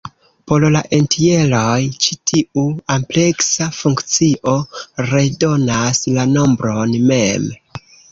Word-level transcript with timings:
Por 0.51 0.63
la 0.75 0.79
entjeroj, 0.95 1.81
ĉi 2.05 2.15
tiu 2.31 2.63
ampleksa 2.93 3.67
funkcio 3.81 4.55
redonas 5.11 6.01
la 6.17 6.25
nombron 6.33 6.97
mem. 7.13 7.47